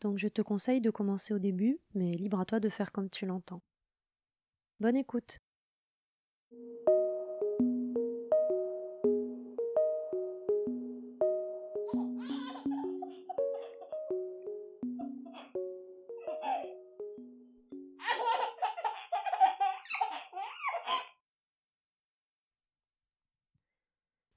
[0.00, 3.10] donc je te conseille de commencer au début, mais libre à toi de faire comme
[3.10, 3.62] tu l'entends.
[4.80, 5.40] Bonne écoute.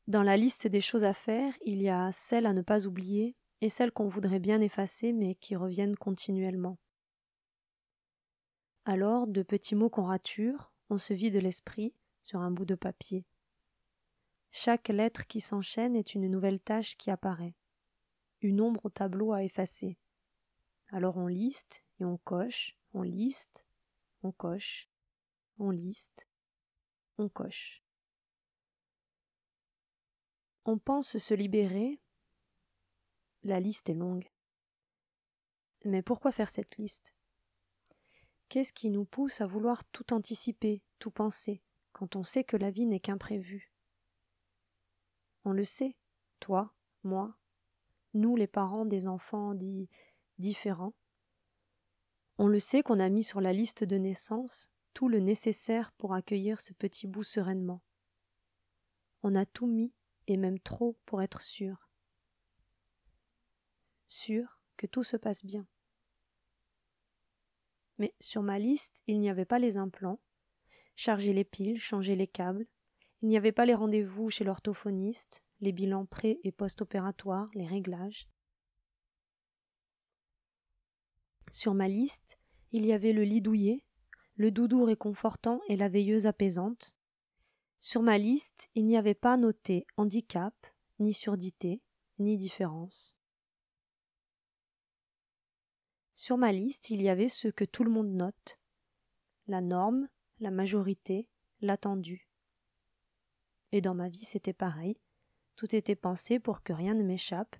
[0.07, 3.35] Dans la liste des choses à faire, il y a celles à ne pas oublier
[3.61, 6.77] et celles qu'on voudrait bien effacer mais qui reviennent continuellement.
[8.85, 13.25] Alors, de petits mots qu'on rature, on se vide l'esprit sur un bout de papier.
[14.51, 17.55] Chaque lettre qui s'enchaîne est une nouvelle tâche qui apparaît,
[18.41, 19.97] une ombre au tableau à effacer.
[20.89, 23.67] Alors on liste et on coche, on liste,
[24.23, 24.89] on coche,
[25.59, 26.27] on liste,
[27.17, 27.83] on coche.
[30.66, 31.99] On pense se libérer.
[33.50, 34.30] La liste est longue.
[35.83, 37.16] Mais pourquoi faire cette liste?
[38.47, 42.69] Qu'est-ce qui nous pousse à vouloir tout anticiper, tout penser, quand on sait que la
[42.69, 43.73] vie n'est qu'imprévu
[45.45, 45.95] On le sait,
[46.39, 47.39] toi, moi,
[48.14, 49.89] nous les parents des enfants dits
[50.38, 50.94] différents.
[52.38, 56.13] On le sait qu'on a mis sur la liste de naissance tout le nécessaire pour
[56.13, 57.81] accueillir ce petit bout sereinement.
[59.23, 59.91] On a tout mis
[60.28, 61.88] et même trop pour être sûr.
[64.22, 65.66] Sûr que tout se passe bien.
[68.00, 70.20] Mais sur ma liste, il n'y avait pas les implants,
[70.98, 72.67] charger les piles, changer les câbles,
[73.22, 78.28] il n'y avait pas les rendez-vous chez l'orthophoniste, les bilans pré- et post-opératoires, les réglages.
[81.53, 82.40] Sur ma liste,
[82.74, 83.85] il y avait le lit douillet,
[84.35, 86.97] le doudou réconfortant et la veilleuse apaisante,
[87.79, 90.53] sur ma liste, il n'y avait pas noté handicap,
[91.00, 91.81] ni surdité,
[92.18, 93.19] ni différence.
[96.19, 98.59] Sur ma liste, il y avait ce que tout le monde note
[99.47, 100.09] la norme,
[100.41, 101.30] la majorité,
[101.62, 102.30] l'attendu.
[103.72, 105.00] Et dans ma vie, c'était pareil.
[105.56, 107.56] Tout était pensé pour que rien ne m'échappe,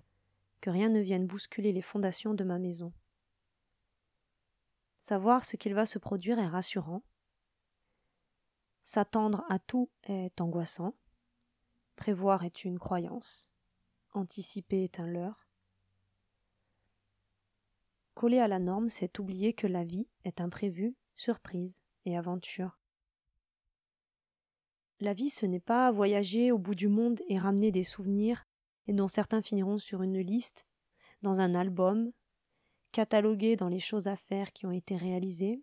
[0.60, 2.92] que rien ne vienne bousculer les fondations de ma maison.
[4.98, 7.02] Savoir ce qu'il va se produire est rassurant,
[8.82, 10.94] S'attendre à tout est angoissant.
[11.96, 13.50] Prévoir est une croyance.
[14.12, 15.49] Anticiper est un leurre.
[18.14, 22.78] Coller à la norme, c'est oublier que la vie est imprévue, surprise et aventure.
[25.00, 28.44] La vie, ce n'est pas voyager au bout du monde et ramener des souvenirs,
[28.86, 30.66] et dont certains finiront sur une liste,
[31.22, 32.12] dans un album,
[32.92, 35.62] catalogués dans les choses à faire qui ont été réalisées,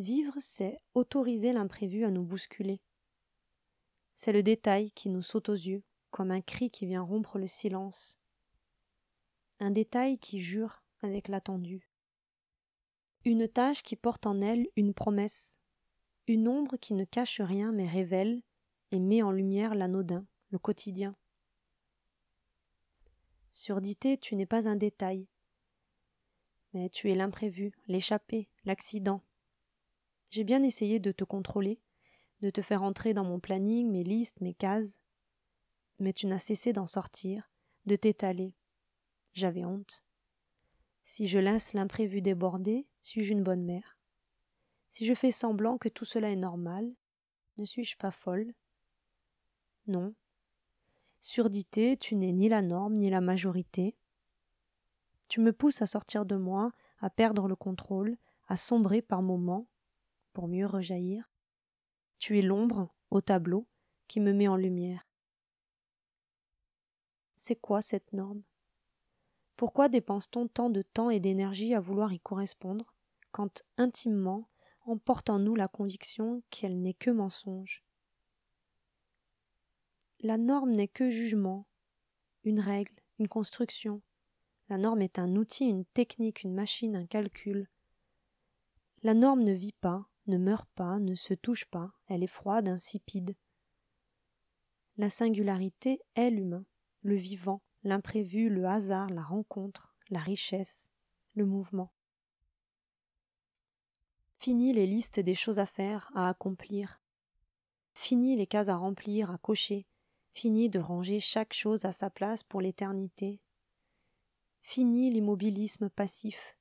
[0.00, 2.80] Vivre, c'est autoriser l'imprévu à nous bousculer.
[4.14, 7.46] C'est le détail qui nous saute aux yeux, comme un cri qui vient rompre le
[7.46, 8.18] silence.
[9.58, 11.88] Un détail qui jure avec l'attendu.
[13.24, 15.58] Une tâche qui porte en elle une promesse.
[16.26, 18.42] Une ombre qui ne cache rien mais révèle
[18.92, 21.16] et met en lumière l'anodin, le quotidien.
[23.52, 25.26] Surdité, tu n'es pas un détail.
[26.72, 29.22] Mais tu es l'imprévu, l'échappé, l'accident,
[30.30, 31.80] j'ai bien essayé de te contrôler,
[32.40, 35.00] de te faire entrer dans mon planning, mes listes, mes cases.
[35.98, 37.50] Mais tu n'as cessé d'en sortir,
[37.86, 38.54] de t'étaler.
[39.32, 40.04] J'avais honte.
[41.02, 43.98] Si je laisse l'imprévu déborder, suis-je une bonne mère?
[44.90, 46.92] Si je fais semblant que tout cela est normal,
[47.56, 48.54] ne suis-je pas folle?
[49.86, 50.14] Non.
[51.20, 53.96] Surdité, tu n'es ni la norme ni la majorité.
[55.28, 58.16] Tu me pousses à sortir de moi, à perdre le contrôle,
[58.48, 59.68] à sombrer par moments,
[60.32, 61.30] pour mieux rejaillir.
[62.18, 63.66] Tu es l'ombre, au tableau,
[64.08, 65.06] qui me met en lumière.
[67.36, 68.42] C'est quoi cette norme?
[69.60, 72.94] Pourquoi dépense-t-on tant de temps et d'énergie à vouloir y correspondre,
[73.30, 74.48] quand intimement
[74.86, 77.84] on porte en nous la conviction qu'elle n'est que mensonge?
[80.20, 81.66] La norme n'est que jugement,
[82.42, 84.00] une règle, une construction.
[84.70, 87.68] La norme est un outil, une technique, une machine, un calcul.
[89.02, 92.70] La norme ne vit pas, ne meurt pas, ne se touche pas, elle est froide,
[92.70, 93.36] insipide.
[94.96, 96.64] La singularité est l'humain,
[97.02, 100.90] le vivant, l'imprévu, le hasard, la rencontre, la richesse,
[101.34, 101.92] le mouvement.
[104.38, 107.00] Fini les listes des choses à faire, à accomplir.
[107.92, 109.86] Fini les cases à remplir, à cocher.
[110.32, 113.40] Fini de ranger chaque chose à sa place pour l'éternité.
[114.62, 116.56] Fini l'immobilisme passif,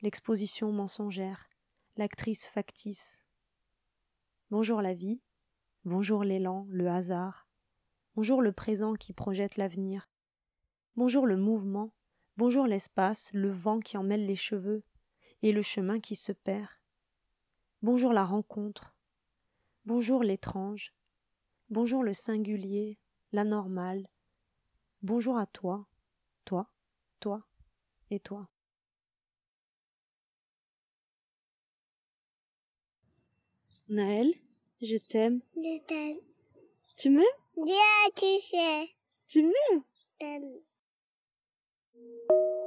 [0.00, 1.48] l'exposition mensongère,
[1.96, 3.22] l'actrice factice.
[4.50, 5.20] Bonjour la vie,
[5.84, 7.48] bonjour l'élan, le hasard,
[8.16, 10.08] bonjour le présent qui projette l'avenir,
[10.96, 11.92] bonjour le mouvement,
[12.36, 14.84] bonjour l'espace, le vent qui en mêle les cheveux,
[15.42, 16.68] et le chemin qui se perd.
[17.82, 18.94] Bonjour la rencontre,
[19.84, 20.94] bonjour l'étrange,
[21.68, 22.98] bonjour le singulier,
[23.32, 24.08] l'anormal,
[25.02, 25.86] bonjour à toi,
[26.44, 26.70] toi,
[27.20, 27.42] toi
[28.10, 28.48] et toi.
[33.88, 34.32] Naël,
[34.80, 35.42] je t'aime.
[35.56, 36.18] Je t'aime.
[36.96, 37.24] Tu m'aimes?
[37.56, 37.74] Bien,
[38.16, 38.88] tu sais.
[39.28, 39.82] Tu m'aimes?
[42.04, 42.63] Thank you.